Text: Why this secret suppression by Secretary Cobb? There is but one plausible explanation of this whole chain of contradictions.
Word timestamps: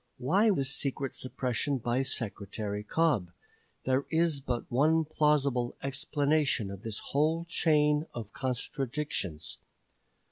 Why 0.17 0.49
this 0.49 0.73
secret 0.75 1.13
suppression 1.13 1.77
by 1.77 2.01
Secretary 2.01 2.83
Cobb? 2.83 3.29
There 3.85 4.07
is 4.09 4.41
but 4.41 4.65
one 4.71 5.05
plausible 5.05 5.75
explanation 5.83 6.71
of 6.71 6.81
this 6.81 6.97
whole 7.11 7.45
chain 7.45 8.07
of 8.11 8.33
contradictions. 8.33 9.59